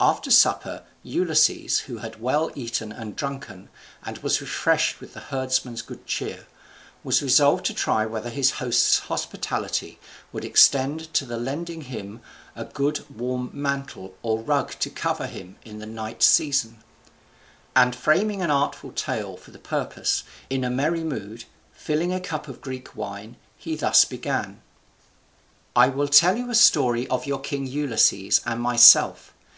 After 0.00 0.30
supper, 0.30 0.84
Ulysses, 1.02 1.80
who 1.80 1.98
had 1.98 2.18
well 2.18 2.50
eaten 2.54 2.92
and 2.92 3.14
drunken, 3.14 3.68
and 4.02 4.16
was 4.16 4.40
refreshed 4.40 5.02
with 5.02 5.12
the 5.12 5.20
herdsman's 5.20 5.82
good 5.82 6.06
cheer, 6.06 6.46
was 7.04 7.22
resolved 7.22 7.66
to 7.66 7.74
try 7.74 8.06
whether 8.06 8.30
his 8.30 8.52
host's 8.52 9.00
hospitality 9.00 10.00
would 10.32 10.46
extend 10.46 11.12
to 11.12 11.26
the 11.26 11.36
lending 11.36 11.82
him 11.82 12.22
a 12.54 12.64
good 12.64 13.04
warm 13.14 13.50
mantle 13.52 14.14
or 14.22 14.38
rug 14.40 14.70
to 14.78 14.88
cover 14.88 15.26
him 15.26 15.56
in 15.62 15.78
the 15.78 15.84
night 15.84 16.22
season; 16.22 16.82
and 17.74 17.94
framing 17.94 18.40
an 18.40 18.50
artful 18.50 18.92
tale 18.92 19.36
for 19.36 19.50
the 19.50 19.58
purpose, 19.58 20.22
in 20.48 20.64
a 20.64 20.70
merry 20.70 21.04
mood, 21.04 21.44
filling 21.74 22.14
a 22.14 22.18
cup 22.22 22.48
of 22.48 22.62
Greek 22.62 22.96
wine, 22.96 23.36
he 23.58 23.76
thus 23.76 24.06
began: 24.06 24.62
"I 25.76 25.88
will 25.90 26.08
tell 26.08 26.34
you 26.34 26.48
a 26.48 26.54
story 26.54 27.06
of 27.08 27.26
your 27.26 27.42
king 27.42 27.66
Ulysses 27.66 28.40
and 28.46 28.62
myself. 28.62 29.34